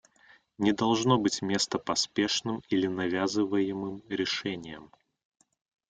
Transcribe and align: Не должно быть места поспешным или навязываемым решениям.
Не 0.57 0.71
должно 0.73 1.19
быть 1.19 1.43
места 1.43 1.77
поспешным 1.77 2.63
или 2.69 2.87
навязываемым 2.87 4.01
решениям. 4.09 4.89